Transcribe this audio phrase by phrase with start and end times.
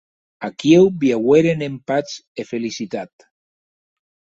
[0.47, 3.31] Aquiu viueren en patz e felicitat.